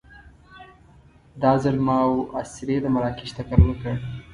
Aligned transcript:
دا 1.41 1.51
ځل 1.63 1.77
ما 1.85 1.97
او 2.07 2.13
اسرې 2.41 2.77
د 2.81 2.85
مراکش 2.95 3.29
تکل 3.37 3.61
وکړ. 3.65 3.95